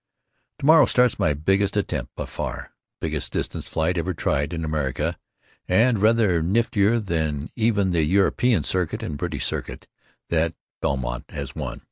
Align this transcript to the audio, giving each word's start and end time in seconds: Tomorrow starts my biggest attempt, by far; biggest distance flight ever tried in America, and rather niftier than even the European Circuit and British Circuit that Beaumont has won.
Tomorrow 0.57 0.87
starts 0.87 1.19
my 1.19 1.35
biggest 1.35 1.77
attempt, 1.77 2.15
by 2.15 2.25
far; 2.25 2.73
biggest 3.01 3.31
distance 3.31 3.67
flight 3.67 3.99
ever 3.99 4.15
tried 4.15 4.51
in 4.51 4.65
America, 4.65 5.15
and 5.67 6.01
rather 6.01 6.41
niftier 6.41 6.99
than 6.99 7.51
even 7.55 7.91
the 7.91 8.01
European 8.03 8.63
Circuit 8.63 9.03
and 9.03 9.15
British 9.15 9.45
Circuit 9.45 9.85
that 10.31 10.55
Beaumont 10.81 11.29
has 11.29 11.53
won. 11.53 11.79